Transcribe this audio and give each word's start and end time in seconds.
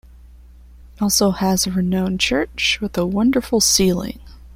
It 0.95 1.01
also 1.03 1.29
has 1.29 1.67
a 1.67 1.71
renowned 1.71 2.19
church 2.21 2.79
with 2.81 2.97
a 2.97 3.05
wonderful 3.05 3.61
ceiling. 3.61 4.19